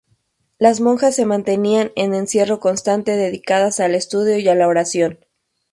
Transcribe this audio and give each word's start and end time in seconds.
Las 0.57 0.79
monjas 0.81 1.13
se 1.15 1.27
mantenían 1.27 1.91
en 1.95 2.15
encierro 2.15 2.59
constante, 2.59 3.11
dedicadas 3.15 3.79
al 3.79 3.93
estudio 3.93 4.39
y 4.39 4.49
a 4.49 4.55
la 4.55 4.67
oración. 4.67 5.19